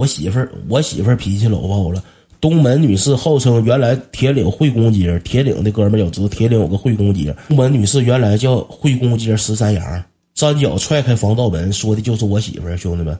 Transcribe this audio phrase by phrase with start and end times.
[0.00, 2.02] 我媳妇儿，我媳妇儿脾气老爆了。
[2.40, 7.36] 东门女士号称原来铁岭会公街，铁岭的哥们儿有知道，铁岭有个会公街。
[7.48, 12.78] 东门女士原来叫会公街十三阳，站脚踹开防盗门，说的就是我媳妇儿。
[12.78, 13.14] 兄弟们，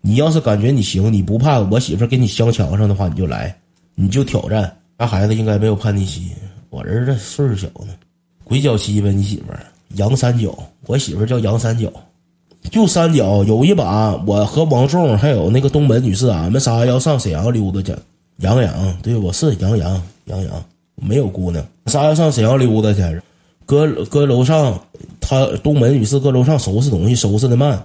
[0.00, 3.54] 你要是感觉你行，你不怕我媳妇儿给你镶墙上的话，你就来，
[3.94, 4.74] 你就挑战。
[4.96, 6.30] 那孩子应该没有叛逆期，
[6.70, 7.92] 我儿子岁数小呢。
[8.42, 9.60] 鬼脚七呗，你媳妇儿
[9.96, 11.92] 杨三角，我媳妇儿叫杨三角。
[12.70, 17.94] 就三角有一把，我和王仲还有那个东门女士，俺们仨要上沈阳溜达去。
[18.38, 20.64] 杨洋，对，我是杨洋，杨洋
[20.96, 23.20] 没有姑娘，仨要上沈阳溜达去。
[23.64, 24.78] 搁搁楼上，
[25.20, 27.82] 他东门女士搁楼上收拾东西，收拾的慢。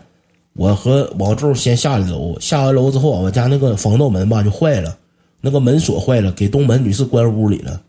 [0.54, 4.98] 我和王仲先下了楼，下完楼之后，我家那个防盗门吧就坏了，
[5.42, 7.82] 那个门锁坏了，给东门女士关屋里了。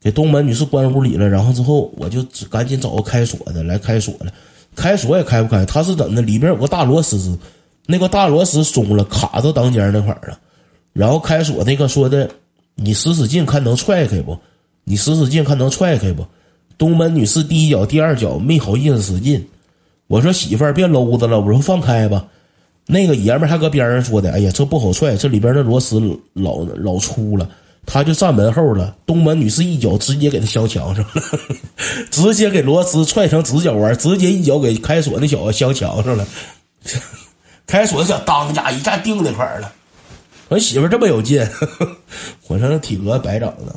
[0.00, 4.32] 给东门女士关屋里了，然后之后我就赶紧找个开锁的来开锁了。
[4.76, 6.22] 开锁也开不开，他是怎的？
[6.22, 7.36] 里边有个大螺丝，
[7.86, 10.38] 那个大螺丝松了，卡到当间那块儿了。
[10.92, 12.30] 然后开锁那个说的，
[12.74, 14.38] 你使使劲看能踹开不？
[14.84, 16.24] 你使使劲看能踹开不？
[16.78, 19.44] 东门女士第一脚、第二脚没好意思使劲。
[20.06, 22.24] 我说媳妇儿别搂着了，我说放开吧。
[22.86, 25.98] 那个爷们还搁边上说的，哎呀，这不好踹，这里边的螺丝
[26.34, 27.48] 老老粗了。
[27.86, 31.22] 他就站门后了，东门女士一脚直接给他削墙上了，
[32.10, 36.26] 直接给螺丝踹成直角弯，直接一脚给开锁那小子削墙上了，
[37.64, 39.72] 开锁小当家一下定那块儿了。
[40.48, 41.40] 我媳妇这么有劲，
[42.48, 43.74] 我说那体格白长的。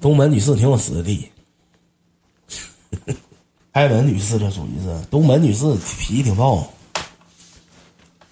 [0.00, 1.28] 东门女士挺有实力，
[3.74, 5.64] 开门女士这属于是东门女士
[5.98, 6.68] 脾气挺暴，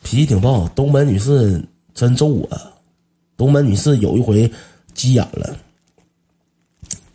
[0.03, 2.49] 脾气挺暴，东门女士真揍我。
[3.37, 4.51] 东门女士有一回
[4.95, 5.57] 急眼了，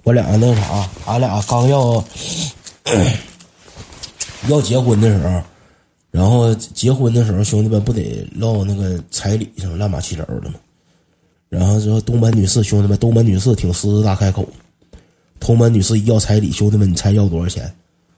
[0.04, 2.04] 我俩那啥，俺俩刚要
[4.48, 5.44] 要结婚的时候，
[6.12, 10.56] 然后结婚的时候，兄弟们不得唠那个彩礼上乱码七糟的吗？
[11.50, 14.48] 然后说东门女士，兄弟们，东门女士挺狮子大开口。
[15.40, 17.74] 东门女士要彩礼，兄弟们，你猜要多少钱？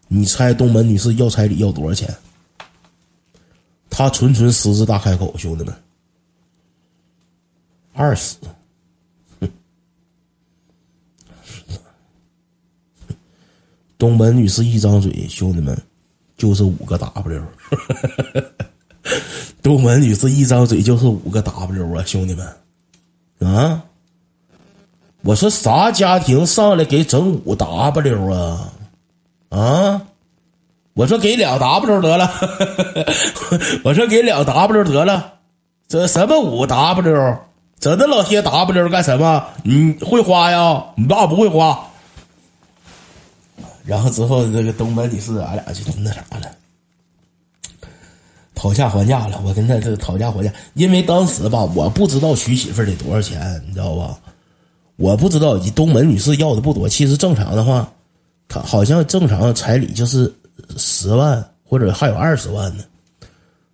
[0.08, 2.14] 你猜东门女士要彩礼要多少钱？
[3.90, 5.74] 她纯纯狮子大开口，兄弟们。
[7.94, 8.36] 二十，
[13.98, 15.80] 东门女士一张嘴，兄弟们
[16.36, 17.44] 就是五个 W。
[19.62, 22.46] 东门女士一张嘴就是五个 W 啊，兄弟们
[23.40, 23.84] 啊！
[25.22, 28.74] 我说啥家庭上来给整五 W 啊？
[29.50, 30.02] 啊！
[30.96, 32.30] 我说给两 W 得了，
[33.86, 35.36] 我说给两 W 得了，
[35.88, 37.38] 这什么五 W？
[37.84, 39.46] 整那老些 W 干什么？
[39.62, 40.82] 你会花呀？
[40.96, 41.78] 你爸不会花。
[43.84, 46.50] 然后之后这个东门女士，俺俩就那啥了，
[48.56, 49.42] 讨价还价了。
[49.44, 54.18] 我跟他这个讨价还价，因为当时吧，我不知道娶媳妇得多少钱，你知道吧？
[54.96, 56.88] 我不知道，东门女士要的不多。
[56.88, 57.92] 其实正常的话，
[58.48, 60.34] 他好像正常彩礼就是
[60.78, 62.86] 十万，或者还有二十万呢。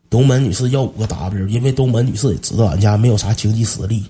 [0.09, 4.03] 东门女士要五个 W，因为东门女士也知道俺家没有啥经济实力，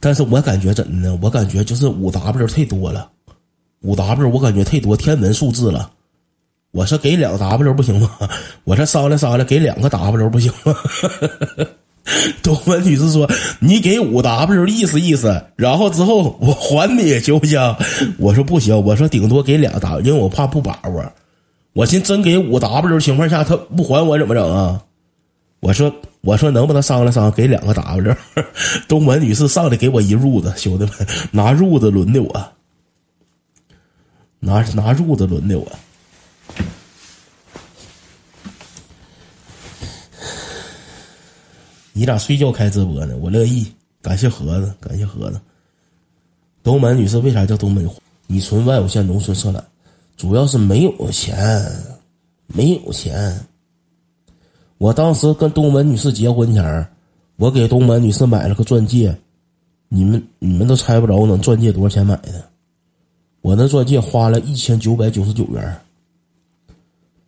[0.00, 1.18] 但是我感觉怎的呢？
[1.22, 3.08] 我感觉就是五 W 太多了，
[3.82, 5.90] 五 W 我感觉太多天文数字了。
[6.72, 8.10] 我说给两 W 不行吗？
[8.64, 10.76] 我说商量商量，给两个 W 不行吗？
[12.42, 13.30] 东门女士说
[13.60, 17.60] ：“你给五 W 意思意思，然后之后我还你行不行？”
[18.18, 21.12] 我说不行，我说顶多给俩 W，因为我怕不把握。
[21.78, 24.82] 我寻真给五 W 情况下，他不还我怎么整啊？
[25.60, 28.16] 我说，我说能不能商量商量，给两个 W？
[28.88, 30.92] 东门女士上来给我一褥子，兄弟们
[31.30, 32.52] 拿褥子轮的我，
[34.40, 35.70] 拿拿褥子轮的我。
[41.92, 43.16] 你咋睡觉开直播呢？
[43.18, 43.72] 我乐意，
[44.02, 45.40] 感谢盒子，感谢盒子。
[46.64, 47.88] 东门女士为啥叫东门？
[48.26, 49.64] 你纯外五线农村色懒。
[50.18, 51.64] 主要是没有钱，
[52.48, 53.34] 没有钱。
[54.76, 56.86] 我当时跟东门女士结婚前
[57.36, 59.16] 我给东门女士买了个钻戒，
[59.88, 62.44] 你们你们都猜不着我那钻戒多少钱买的。
[63.42, 65.80] 我那钻戒花了一千九百九十九元，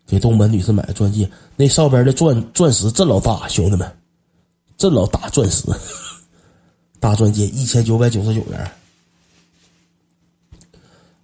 [0.04, 3.88] 给东门女士买的钻戒，那上边的钻钻石真老大，兄弟们，
[4.76, 5.64] 真老大钻石，
[6.98, 8.70] 大钻戒一千九百九十九元。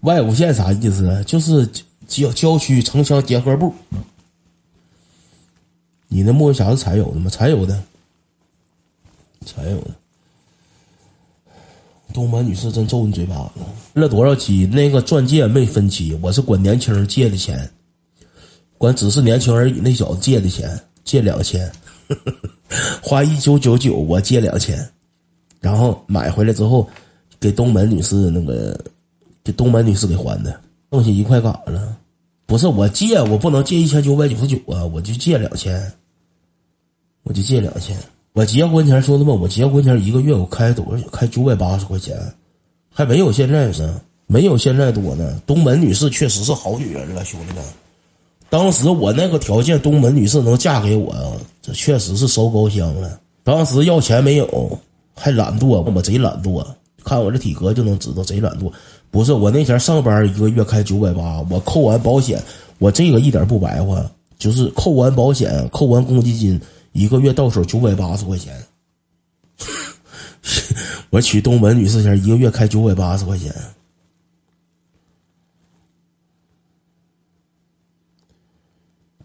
[0.07, 1.25] 外五线啥意思？
[1.27, 1.69] 就是
[2.07, 3.75] 郊郊区城乡结合部。
[6.07, 7.29] 你那木匣子柴油的吗？
[7.29, 7.83] 柴油的，
[9.45, 9.91] 柴油的。
[12.15, 13.61] 东门女士真揍你嘴巴子！
[13.93, 14.65] 分了多少期？
[14.67, 17.69] 那个钻戒没分期，我是管年轻人借的钱。
[18.79, 19.81] 管只是年轻而已。
[19.81, 21.69] 那小子借的钱，借两千，
[23.03, 24.89] 花一九九九，我借两千，
[25.59, 26.89] 然后买回来之后，
[27.41, 28.79] 给东门女士那个，
[29.47, 30.61] 这东门女士给还的，
[30.91, 31.97] 剩下一块干啥了。
[32.47, 35.81] 不是我借，我不能借一千九百九十九啊，我就借两千，
[37.23, 37.97] 我就借两千。
[38.33, 41.09] 我结婚前兄弟们，我结婚前一个月我开多少？
[41.11, 42.17] 开九百八十块钱，
[42.93, 43.89] 还没有现在是，
[44.27, 45.41] 没有现在多呢。
[45.47, 47.65] 东门女士确实是好女人了，兄弟们。
[48.51, 51.15] 当时我那个条件，东门女士能嫁给我，
[51.63, 53.21] 这确实是烧高香了。
[53.45, 54.77] 当时要钱没有，
[55.15, 56.67] 还懒惰，我贼懒惰。
[57.07, 58.71] 看我这体格就能知道贼懒惰。
[59.11, 62.43] 不是我那前上班一个月开九百八，我扣完保险，
[62.79, 64.05] 我这个一点不白话，
[64.39, 66.61] 就是扣完保险，扣完公积金，
[66.93, 68.53] 一个月到手九百八十块钱。
[71.11, 73.55] 我娶东门女士前一个月开九百八十块钱。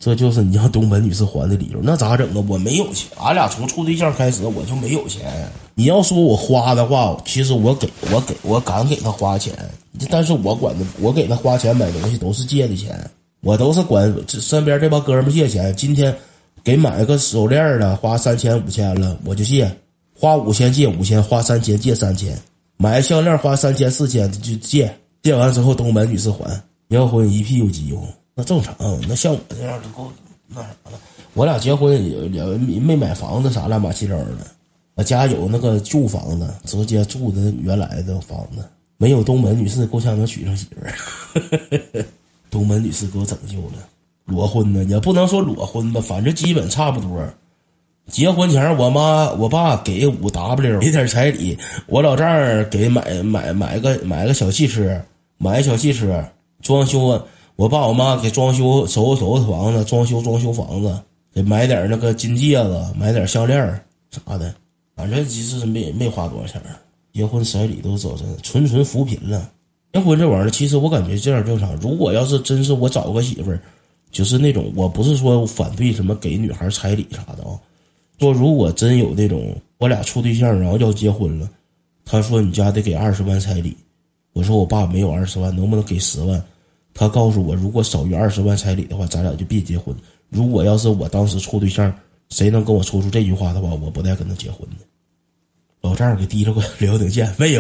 [0.02, 2.44] 这就是你让东门女士还的理由，那咋整啊？
[2.48, 5.48] 我没有钱，俺俩从处对象开始我就没有钱。
[5.76, 9.54] 你要说我花的话，其实我给我给我敢给他花钱，
[10.10, 13.00] 但是我管的，我给他花钱买东西都是借的钱，
[13.42, 15.72] 我都是管身边这帮哥们借钱。
[15.76, 16.12] 今天
[16.64, 19.72] 给买个手链了，花三千五千了，我就借，
[20.20, 22.36] 花五千借五千，花三千借三千，
[22.76, 26.60] 买项链花三千四千就借，借完之后东门女士还，
[26.90, 28.04] 结婚一屁股机油。
[28.44, 28.76] 正常，
[29.08, 30.12] 那像我这样就够
[30.48, 31.00] 那啥了。
[31.34, 31.94] 我俩结婚
[32.34, 34.38] 也没没买房子啥乱八七糟的，
[34.96, 38.62] 我家有那个旧房子，直接住的原来的房子。
[38.98, 42.06] 没有东门女士够呛能娶上媳妇儿。
[42.52, 43.88] 东门女士给我拯救了，
[44.26, 47.26] 裸婚呢也不能说裸婚吧，反正基本差不多。
[48.08, 55.02] 结婚前我妈我爸给五 W 给点彩礼，我老丈人给买买买个买个小汽车，
[55.38, 56.24] 买个小汽车
[56.62, 57.26] 装修。
[57.62, 61.00] 我爸我妈给装修收拾收拾房子，装修装修房子，
[61.32, 63.62] 给买点那个金戒指，买点项链
[64.10, 64.52] 啥的，
[64.96, 66.60] 反正其实没没花多少钱
[67.14, 69.52] 结婚彩礼都走着纯纯扶贫了。
[69.94, 71.76] 结婚这玩意儿，其实我感觉这样正常。
[71.76, 73.62] 如果要是真是我找个媳妇儿，
[74.10, 77.54] 就是那种我不是说反对什么给女孩彩礼啥的啊。
[78.20, 81.48] 说如果真有那种我俩处对象，然后要结婚了，
[82.06, 83.78] 他说你家得给二十万彩礼，
[84.34, 86.44] 我说我爸没有二十万，能不能给十万？
[86.94, 89.96] 他告诉我，如果少于二十万彩礼的话，咱俩就别结婚。
[90.30, 91.94] 如果要是我当时处对象，
[92.30, 94.76] 谁能跟我说出这句话的话，我不带跟他结婚的。
[95.82, 97.60] 老丈人给提了个 辽宁舰，没有。